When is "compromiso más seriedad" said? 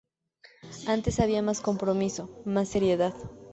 1.61-3.13